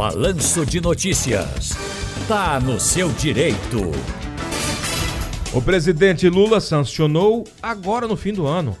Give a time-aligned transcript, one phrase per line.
[0.00, 1.76] Balanço de Notícias.
[2.26, 3.90] Tá no seu direito.
[5.52, 8.74] O presidente Lula sancionou, agora no fim do ano,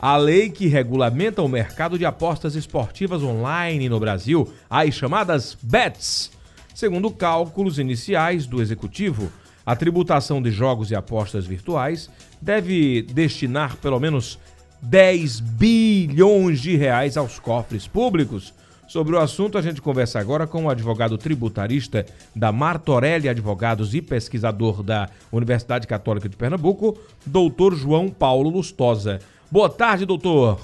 [0.00, 6.32] a lei que regulamenta o mercado de apostas esportivas online no Brasil, as chamadas BETs.
[6.74, 9.30] Segundo cálculos iniciais do executivo,
[9.64, 12.10] a tributação de jogos e apostas virtuais
[12.42, 14.40] deve destinar pelo menos
[14.82, 18.52] 10 bilhões de reais aos cofres públicos.
[18.94, 24.00] Sobre o assunto, a gente conversa agora com o advogado tributarista da Martorelli Advogados e
[24.00, 29.18] pesquisador da Universidade Católica de Pernambuco, doutor João Paulo Lustosa.
[29.50, 30.60] Boa tarde, doutor.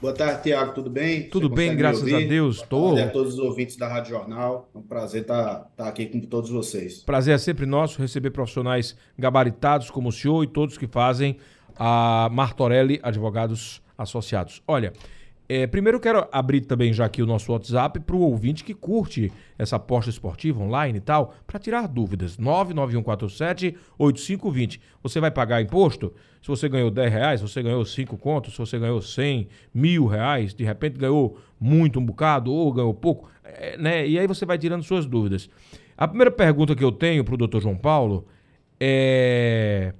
[0.00, 1.28] Boa tarde, Tiago, tudo bem?
[1.28, 2.58] Tudo Você bem, graças a Deus.
[2.58, 2.96] Estou.
[2.96, 4.70] a todos os ouvintes da Rádio Jornal.
[4.72, 7.02] É um prazer estar, tá, estar aqui com todos vocês.
[7.02, 11.36] Prazer é sempre nosso receber profissionais gabaritados como o senhor e todos que fazem
[11.76, 14.62] a Martorelli Advogados Associados.
[14.68, 14.92] Olha,
[15.54, 19.30] é, primeiro quero abrir também já aqui o nosso WhatsApp para o ouvinte que curte
[19.58, 22.38] essa aposta esportiva online e tal, para tirar dúvidas.
[22.38, 24.80] 99147-8520.
[25.02, 26.14] Você vai pagar imposto?
[26.40, 30.06] Se você ganhou 10 reais, se você ganhou 5 contos, se você ganhou 100, mil
[30.06, 34.08] reais, de repente ganhou muito, um bocado, ou ganhou pouco, é, né?
[34.08, 35.50] E aí você vai tirando suas dúvidas.
[35.98, 38.26] A primeira pergunta que eu tenho para o doutor João Paulo
[38.80, 39.92] é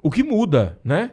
[0.00, 1.10] o que muda, né?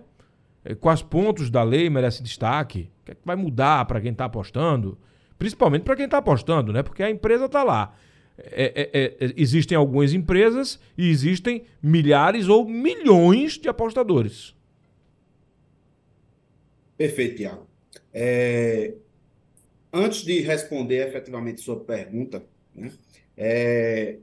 [0.66, 2.90] É, quais pontos da lei merece destaque?
[3.02, 4.98] O que, é que vai mudar para quem está apostando?
[5.38, 6.82] Principalmente para quem está apostando, né?
[6.82, 7.96] Porque a empresa está lá.
[8.38, 14.56] É, é, é, existem algumas empresas e existem milhares ou milhões de apostadores.
[16.98, 17.68] Perfeito, Tiago.
[18.12, 18.96] É,
[19.94, 22.44] antes de responder efetivamente sua pergunta,
[22.74, 22.92] né,
[23.38, 24.18] é,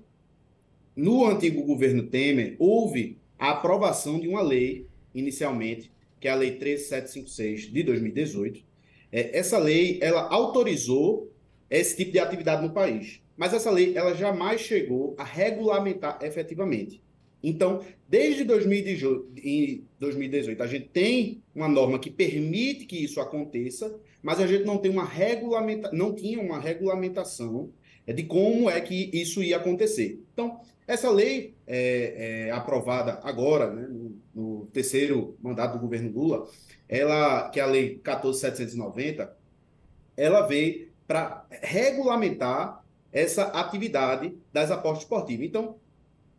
[0.96, 5.90] no antigo governo Temer, houve a aprovação de uma lei, inicialmente,
[6.22, 8.64] que é a Lei 13756 de 2018,
[9.10, 11.32] é, essa lei ela autorizou
[11.68, 13.20] esse tipo de atividade no país.
[13.36, 17.02] Mas essa lei ela jamais chegou a regulamentar efetivamente.
[17.42, 24.46] Então, desde 2018, a gente tem uma norma que permite que isso aconteça, mas a
[24.46, 27.70] gente não tem uma regulamenta, não tinha uma regulamentação
[28.06, 30.20] de como é que isso ia acontecer.
[30.32, 34.11] Então, essa lei é, é aprovada agora, né, no,
[34.66, 36.48] terceiro mandato do governo Lula,
[36.88, 39.30] ela, que é a lei 14.790,
[40.16, 45.46] ela veio para regulamentar essa atividade das apostas esportivas.
[45.46, 45.76] Então,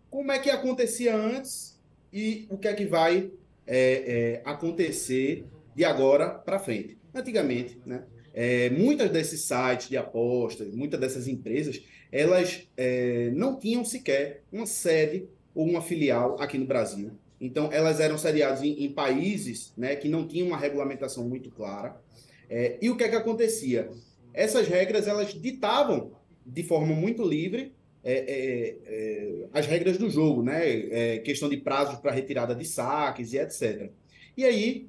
[0.10, 1.80] como é que acontecia antes
[2.12, 3.32] e o que é que vai
[3.66, 5.46] é, é, acontecer
[5.76, 6.98] de agora para frente?
[7.14, 8.04] Antigamente, né,
[8.34, 14.66] é, muitas desses sites de apostas, muitas dessas empresas, elas é, não tinham sequer uma
[14.66, 17.12] sede ou uma filial aqui no Brasil.
[17.44, 22.02] Então, elas eram sediadas em, em países né, que não tinham uma regulamentação muito clara.
[22.50, 23.92] É, e o que é que acontecia?
[24.34, 26.14] Essas regras, elas ditavam
[26.46, 30.62] de forma muito livre é, é, é as regras do jogo, né?
[30.90, 33.92] É, questão de prazos para retirada de saques e etc.
[34.38, 34.88] E aí,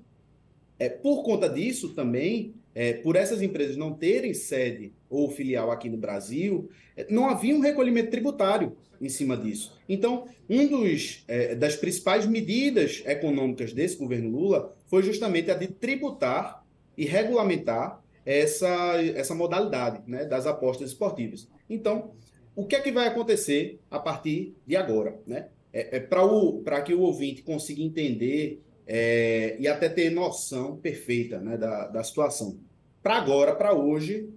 [0.79, 5.89] é, por conta disso também, é, por essas empresas não terem sede ou filial aqui
[5.89, 9.79] no Brasil, é, não havia um recolhimento tributário em cima disso.
[9.89, 15.69] Então, um dos é, das principais medidas econômicas desse governo Lula foi justamente a de
[15.69, 16.65] tributar
[16.97, 21.49] e regulamentar essa, essa modalidade né, das apostas esportivas.
[21.69, 22.13] Então,
[22.57, 25.21] o que é que vai acontecer a partir de agora?
[25.27, 25.49] Né?
[25.73, 31.57] É, é Para que o ouvinte consiga entender é, e até ter noção perfeita né,
[31.57, 32.59] da, da situação.
[33.03, 34.29] Para agora, para hoje,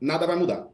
[0.00, 0.68] nada vai mudar.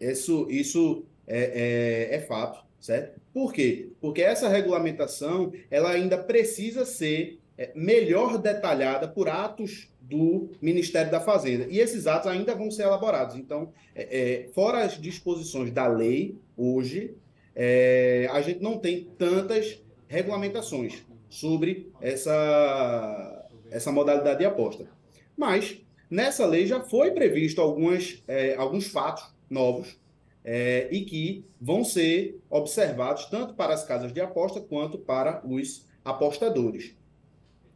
[0.00, 3.20] Isso, isso é, é, é, fato, certo?
[3.32, 3.90] Por quê?
[4.00, 11.20] Porque essa regulamentação ela ainda precisa ser é, melhor detalhada por atos do Ministério da
[11.20, 11.66] Fazenda.
[11.68, 13.36] E esses atos ainda vão ser elaborados.
[13.36, 17.14] Então, é, é, fora as disposições da lei, hoje,
[17.54, 24.88] é, a gente não tem tantas regulamentações sobre essa, essa modalidade de aposta.
[25.36, 29.98] Mas, nessa lei já foi previsto algumas, é, alguns fatos novos
[30.44, 35.86] é, e que vão ser observados tanto para as casas de aposta quanto para os
[36.04, 36.94] apostadores.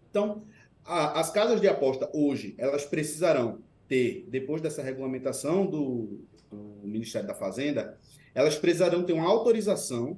[0.08, 0.44] Então,
[0.85, 3.58] a, as casas de aposta hoje, elas precisarão
[3.88, 7.99] ter, depois dessa regulamentação do, do Ministério da Fazenda,
[8.35, 10.17] elas precisarão ter uma autorização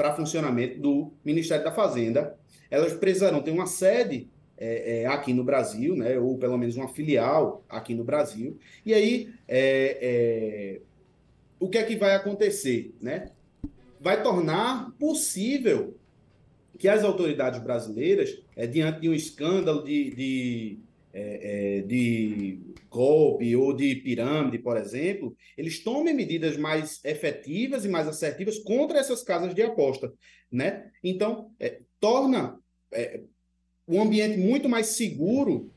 [0.00, 2.34] para funcionamento do Ministério da Fazenda
[2.70, 6.88] elas precisarão ter uma sede é, é, aqui no Brasil, né, ou pelo menos uma
[6.88, 8.58] filial aqui no Brasil.
[8.86, 10.80] E aí, é, é,
[11.58, 12.94] o que é que vai acontecer?
[12.98, 13.30] Né?
[14.00, 15.96] Vai tornar possível
[16.78, 20.78] que as autoridades brasileiras, é, diante de um escândalo de, de
[21.12, 27.88] é, é, de golpe ou de pirâmide, por exemplo, eles tomem medidas mais efetivas e
[27.88, 30.12] mais assertivas contra essas casas de aposta,
[30.50, 30.90] né?
[31.02, 32.58] Então, é, torna
[32.92, 33.20] é,
[33.88, 35.70] um ambiente muito mais seguro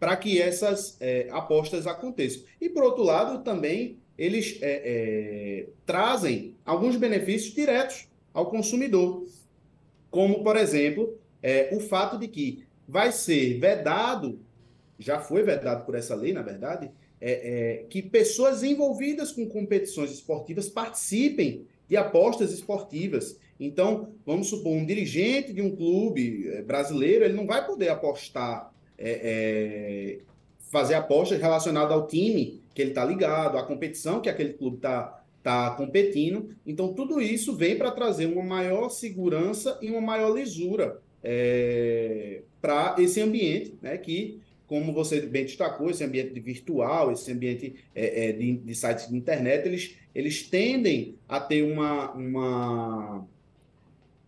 [0.00, 2.44] para que essas é, apostas aconteçam.
[2.60, 9.26] E, por outro lado, também eles é, é, trazem alguns benefícios diretos ao consumidor,
[10.10, 11.18] como, por exemplo,
[11.72, 14.40] o fato de que vai ser vedado,
[14.98, 16.90] já foi vedado por essa lei, na verdade,
[17.20, 23.38] é, é, que pessoas envolvidas com competições esportivas participem de apostas esportivas.
[23.58, 28.72] Então, vamos supor, um dirigente de um clube é, brasileiro, ele não vai poder apostar,
[28.96, 30.18] é, é,
[30.70, 35.24] fazer apostas relacionadas ao time que ele está ligado, à competição que aquele clube está
[35.42, 36.50] tá competindo.
[36.64, 42.94] Então, tudo isso vem para trazer uma maior segurança e uma maior lisura é, para
[42.98, 48.32] esse ambiente, né, que, como você bem destacou, esse ambiente virtual, esse ambiente é, é,
[48.32, 53.26] de, de, sites de internet, eles, eles tendem a ter uma, uma,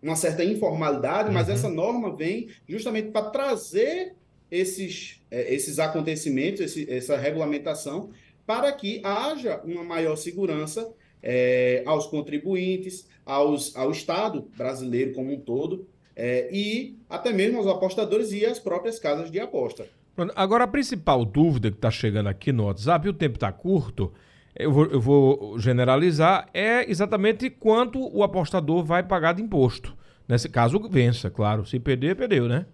[0.02, 1.34] uma certa informalidade, uhum.
[1.34, 4.14] mas essa norma vem justamente para trazer
[4.50, 8.10] esses, é, esses acontecimentos, esse, essa regulamentação,
[8.46, 10.90] para que haja uma maior segurança
[11.22, 17.66] é, aos contribuintes, aos, ao Estado brasileiro como um todo, é, e até mesmo aos
[17.66, 19.86] apostadores e às próprias casas de aposta.
[20.34, 24.12] Agora, a principal dúvida que está chegando aqui no WhatsApp, e o tempo está curto,
[24.54, 29.96] eu vou, eu vou, generalizar, é exatamente quanto o apostador vai pagar de imposto.
[30.28, 31.66] Nesse caso, vença, claro.
[31.66, 32.66] Se perder, perdeu, né?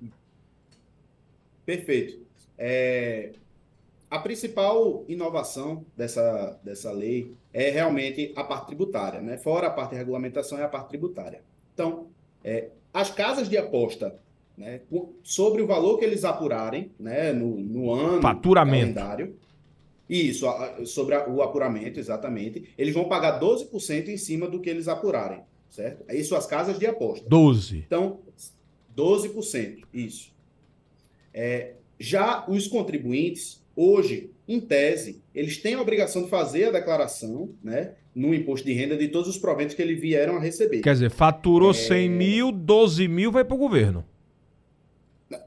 [1.64, 2.18] Perfeito.
[2.58, 3.32] É,
[4.10, 9.36] a principal inovação dessa, dessa lei é realmente a parte tributária, né?
[9.36, 11.42] Fora a parte de regulamentação, é a parte tributária.
[11.74, 12.06] Então,
[12.44, 14.14] é, as casas de aposta,
[14.56, 14.80] né,
[15.22, 18.94] sobre o valor que eles apurarem né, no, no ano, Faturamento.
[18.94, 19.36] calendário,
[20.08, 20.46] isso,
[20.84, 25.40] sobre a, o apuramento, exatamente, eles vão pagar 12% em cima do que eles apurarem,
[25.68, 26.04] certo?
[26.12, 27.28] Isso as casas de aposta.
[27.28, 27.84] 12%.
[27.86, 28.20] Então,
[28.96, 30.32] 12%, isso.
[31.34, 37.50] É, já os contribuintes, hoje, em tese, eles têm a obrigação de fazer a declaração,
[37.62, 37.92] né?
[38.14, 40.80] no imposto de renda de todos os proventos que eles vieram a receber.
[40.80, 41.74] Quer dizer, faturou é...
[41.74, 44.02] 100 mil, 12 mil vai para o governo.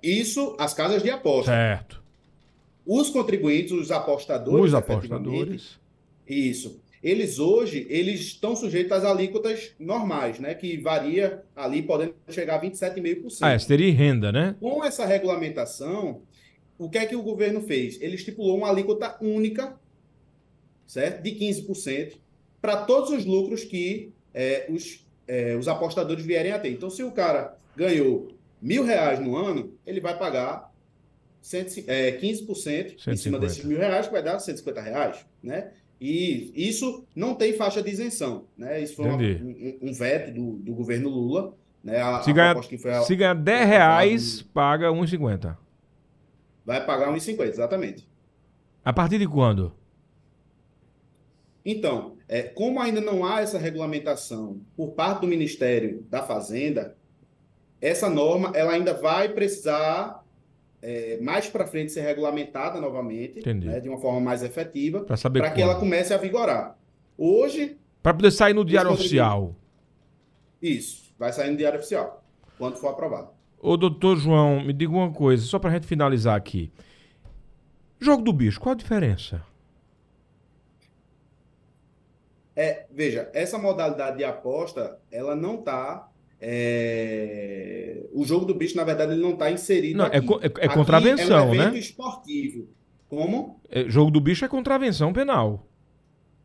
[0.03, 1.51] Isso, as casas de aposta.
[1.51, 2.03] Certo.
[2.85, 4.65] Os contribuintes, os apostadores.
[4.65, 5.79] Os apostadores.
[6.27, 6.81] Isso.
[7.01, 10.53] Eles hoje, eles estão sujeitos às alíquotas normais, né?
[10.53, 13.37] Que varia ali, podendo chegar a 27,5%.
[13.41, 14.55] Ah, essa teria renda, né?
[14.59, 16.21] Com essa regulamentação,
[16.77, 18.01] o que é que o governo fez?
[18.01, 19.77] Ele estipulou uma alíquota única,
[20.85, 21.23] certo?
[21.23, 22.15] De 15%,
[22.61, 26.71] para todos os lucros que é, os, é, os apostadores vierem a ter.
[26.71, 28.29] Então, se o cara ganhou
[28.61, 30.71] mil reais no ano, ele vai pagar
[31.41, 33.11] 100, é, 15% 150.
[33.11, 35.71] em cima desses mil reais, que vai dar 150 reais, né?
[35.99, 38.81] E isso não tem faixa de isenção, né?
[38.81, 41.53] Isso foi uma, um, um, veto do, do governo Lula,
[41.83, 42.01] né?
[42.01, 45.57] A, se, a ganha, a, se ganhar 10 reais, paga 1,50.
[46.65, 48.07] Vai pagar 1,50, exatamente.
[48.83, 49.73] A partir de quando?
[51.65, 56.95] Então, é, como ainda não há essa regulamentação por parte do Ministério da Fazenda,
[57.81, 60.23] essa norma ela ainda vai precisar
[60.81, 65.61] é, mais para frente ser regulamentada novamente, né, de uma forma mais efetiva, para que
[65.61, 66.77] ela comece a vigorar.
[67.17, 67.77] Hoje.
[68.01, 69.55] Para poder sair no Diário Oficial.
[70.61, 72.23] Isso, vai sair no Diário Oficial,
[72.57, 73.29] quando for aprovado.
[73.61, 76.71] Ô, doutor João, me diga uma coisa, só para a gente finalizar aqui.
[77.99, 79.43] Jogo do bicho, qual a diferença?
[82.55, 86.08] É, veja, essa modalidade de aposta, ela não está.
[86.41, 88.03] É...
[88.11, 89.97] O jogo do bicho, na verdade, ele não está inserido.
[89.97, 90.17] Não, aqui.
[90.17, 91.79] É, é, é contravenção, aqui é um né?
[91.79, 92.67] esportivo.
[93.07, 93.59] Como?
[93.69, 95.67] É, jogo do bicho é contravenção penal.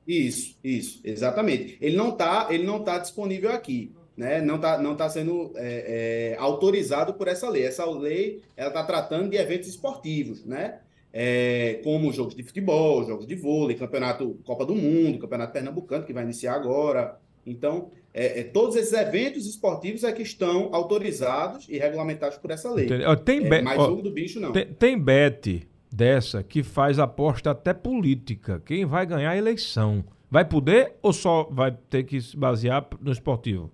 [0.07, 1.79] Isso, isso, exatamente.
[1.81, 4.41] Ele não está, ele não tá disponível aqui, né?
[4.41, 7.65] Não está, não tá sendo é, é, autorizado por essa lei.
[7.65, 10.81] Essa lei, ela está tratando de eventos esportivos, né?
[11.17, 16.13] é, como jogos de futebol, jogos de vôlei, campeonato Copa do Mundo, campeonato pernambucano, que
[16.13, 17.21] vai iniciar agora.
[17.47, 22.71] Então, é, é, todos esses eventos esportivos é que estão autorizados e regulamentados por essa
[22.71, 22.87] lei.
[23.25, 24.53] Tem é, mas jogo do bicho não.
[24.53, 28.63] Tem, tem bet dessa que faz aposta até política.
[28.65, 30.05] Quem vai ganhar a eleição.
[30.31, 33.71] Vai poder ou só vai ter que se basear no esportivo?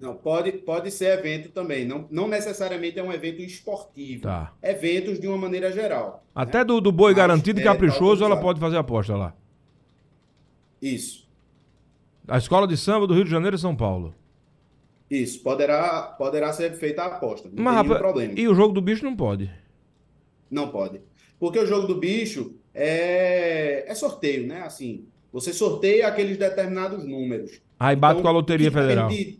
[0.00, 1.84] Não, pode, pode ser evento também.
[1.84, 4.22] Não, não necessariamente é um evento esportivo.
[4.22, 4.54] Tá.
[4.62, 6.24] Eventos de uma maneira geral.
[6.34, 6.64] Até né?
[6.64, 9.34] do, do boi Mas garantido e é, caprichoso, ela pode fazer aposta lá.
[10.80, 11.27] Isso.
[12.28, 14.14] A escola de samba do Rio de Janeiro e São Paulo.
[15.10, 17.48] Isso, poderá, poderá ser feita a aposta.
[17.50, 18.34] Não Mas, tem nenhum problema.
[18.36, 19.50] E o jogo do bicho não pode?
[20.50, 21.00] Não pode.
[21.40, 24.62] Porque o jogo do bicho é, é sorteio, né?
[24.62, 27.60] Assim, você sorteia aqueles determinados números.
[27.80, 29.08] Aí bate então, com a Loteria Federal.
[29.08, 29.38] De,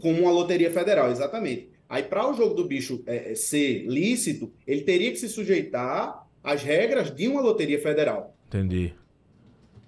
[0.00, 1.70] com uma Loteria Federal, exatamente.
[1.88, 6.26] Aí, para o jogo do bicho é, é, ser lícito, ele teria que se sujeitar
[6.42, 8.34] às regras de uma Loteria Federal.
[8.48, 8.92] Entendi.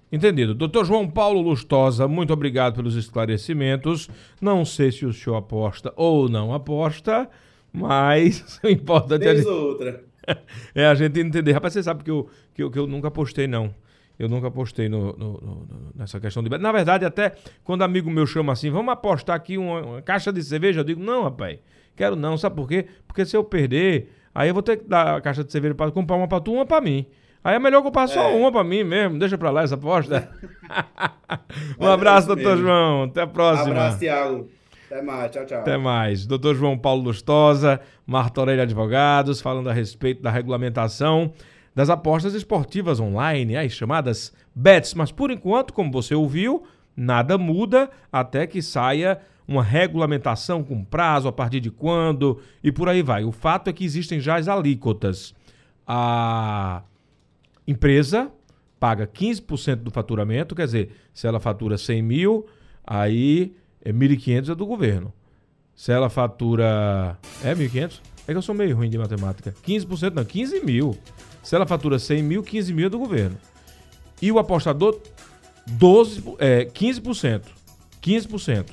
[0.09, 0.53] Entendido.
[0.55, 4.09] Doutor João Paulo Lustosa, muito obrigado pelos esclarecimentos.
[4.39, 7.29] Não sei se o senhor aposta ou não aposta,
[7.73, 9.41] mas o importante é.
[9.41, 10.03] A outra.
[10.73, 11.51] é a gente entender.
[11.51, 13.73] Rapaz, você sabe que eu, que eu, que eu nunca apostei, não.
[14.17, 16.49] Eu nunca apostei no, no, no, nessa questão de.
[16.57, 17.33] Na verdade, até
[17.63, 21.03] quando amigo meu chama assim, vamos apostar aqui uma, uma, caixa de cerveja, eu digo,
[21.03, 21.59] não, rapaz,
[21.95, 22.37] quero não.
[22.37, 22.87] Sabe por quê?
[23.05, 25.91] Porque se eu perder, aí eu vou ter que dar a caixa de cerveja para
[25.91, 27.05] comprar uma para tu, uma para mim.
[27.43, 28.35] Aí é melhor comprar só é.
[28.35, 29.17] uma pra mim mesmo.
[29.17, 30.29] Deixa pra lá essa aposta.
[31.79, 32.63] um abraço, doutor mesmo.
[32.63, 33.03] João.
[33.03, 33.69] Até a próxima.
[33.69, 34.49] Um abraço, Tiago.
[34.89, 35.31] Até mais.
[35.31, 35.59] Tchau, tchau.
[35.59, 36.25] Até mais.
[36.25, 41.33] Doutor João Paulo Lustosa, Marta Aurélia Advogados, falando a respeito da regulamentação
[41.75, 44.95] das apostas esportivas online, as chamadas bets.
[44.95, 46.63] Mas por enquanto, como você ouviu,
[46.95, 52.89] nada muda até que saia uma regulamentação com prazo, a partir de quando e por
[52.89, 53.23] aí vai.
[53.23, 55.35] O fato é que existem já as alíquotas.
[55.85, 56.81] A
[57.67, 58.31] empresa
[58.79, 62.45] paga 15% do faturamento, quer dizer, se ela fatura 100 mil,
[62.85, 65.13] aí é 1.500 é do governo.
[65.75, 67.17] Se ela fatura.
[67.43, 68.01] É 1.500?
[68.27, 69.53] É que eu sou meio ruim de matemática.
[69.65, 70.97] 15% não, 15 mil.
[71.43, 73.37] Se ela fatura 100 mil, 15 mil é do governo.
[74.21, 74.99] E o apostador,
[75.65, 77.43] 12, é, 15%.
[78.01, 78.65] 15%.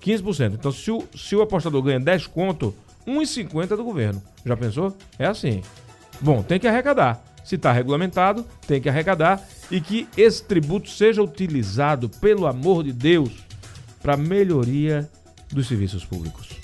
[0.00, 0.54] 15%.
[0.54, 2.74] Então, se o, se o apostador ganha 10 conto,
[3.06, 4.22] 1,50 é do governo.
[4.44, 4.96] Já pensou?
[5.18, 5.60] É assim.
[6.20, 7.31] Bom, tem que arrecadar.
[7.44, 12.92] Se está regulamentado, tem que arrecadar e que esse tributo seja utilizado, pelo amor de
[12.92, 13.32] Deus,
[14.02, 15.10] para melhoria
[15.50, 16.61] dos serviços públicos.